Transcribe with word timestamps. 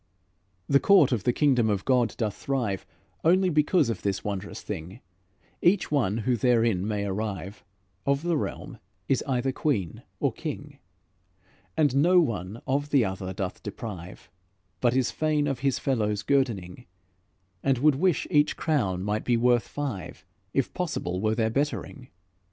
"The 0.67 0.79
court 0.79 1.11
of 1.11 1.25
the 1.25 1.31
kingdom 1.31 1.69
of 1.69 1.85
God 1.85 2.15
doth 2.17 2.33
thrive 2.33 2.87
Only 3.23 3.49
because 3.49 3.87
of 3.91 4.01
this 4.01 4.23
wondrous 4.23 4.63
thing: 4.63 4.99
Each 5.61 5.91
one 5.91 6.17
who 6.25 6.35
therein 6.35 6.87
may 6.87 7.05
arrive, 7.05 7.63
Of 8.03 8.23
the 8.23 8.35
realm 8.35 8.79
is 9.07 9.23
either 9.27 9.51
queen 9.51 10.01
or 10.19 10.33
king; 10.33 10.79
And 11.77 11.97
no 11.97 12.19
one 12.19 12.63
the 12.89 13.05
other 13.05 13.31
doth 13.31 13.61
deprive, 13.61 14.27
But 14.79 14.95
is 14.95 15.11
fain 15.11 15.45
of 15.45 15.59
his 15.59 15.77
fellow's 15.77 16.23
guerdoning, 16.23 16.87
And 17.61 17.77
would 17.77 17.93
wish 17.93 18.25
each 18.31 18.57
crown 18.57 19.03
might 19.03 19.23
be 19.23 19.37
worth 19.37 19.67
five, 19.67 20.25
If 20.51 20.73
possible 20.73 21.21
were 21.21 21.35
their 21.35 21.51
bettering. 21.51 22.07